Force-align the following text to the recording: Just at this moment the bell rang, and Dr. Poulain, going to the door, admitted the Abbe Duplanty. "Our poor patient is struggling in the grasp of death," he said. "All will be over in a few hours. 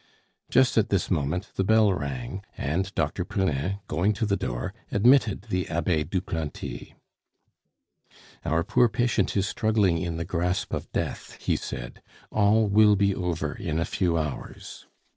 Just 0.49 0.79
at 0.79 0.89
this 0.89 1.11
moment 1.11 1.51
the 1.57 1.63
bell 1.63 1.93
rang, 1.93 2.43
and 2.57 2.91
Dr. 2.95 3.23
Poulain, 3.23 3.81
going 3.87 4.13
to 4.13 4.25
the 4.25 4.35
door, 4.35 4.73
admitted 4.91 5.43
the 5.51 5.69
Abbe 5.69 6.05
Duplanty. 6.05 6.95
"Our 8.43 8.63
poor 8.63 8.89
patient 8.89 9.37
is 9.37 9.47
struggling 9.47 9.99
in 9.99 10.17
the 10.17 10.25
grasp 10.25 10.73
of 10.73 10.91
death," 10.91 11.33
he 11.39 11.55
said. 11.55 12.01
"All 12.31 12.65
will 12.65 12.95
be 12.95 13.13
over 13.13 13.53
in 13.53 13.77
a 13.77 13.85
few 13.85 14.17
hours. 14.17 14.87